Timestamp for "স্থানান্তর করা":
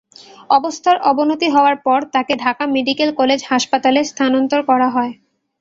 4.11-4.87